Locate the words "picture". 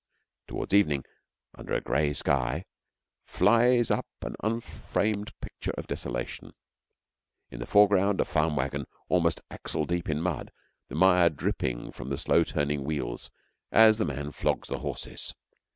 5.41-5.75